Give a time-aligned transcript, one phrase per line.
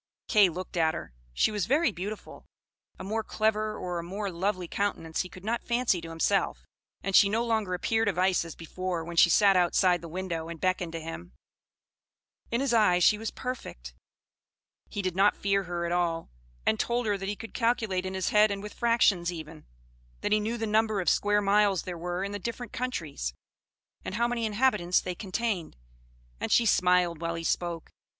[0.27, 1.13] Kay looked at her.
[1.31, 2.47] She was very beautiful;
[2.97, 6.65] a more clever, or a more lovely countenance he could not fancy to himself;
[7.03, 10.49] and she no longer appeared of ice as before, when she sat outside the window,
[10.49, 11.33] and beckoned to him;
[12.49, 13.93] in his eyes she was perfect,
[14.89, 16.31] he did not fear her at all,
[16.65, 19.67] and told her that he could calculate in his head and with fractions, even;
[20.21, 23.35] that he knew the number of square miles there were in the different countries,
[24.03, 25.77] and how many inhabitants they contained;
[26.39, 27.91] and she smiled while he spoke.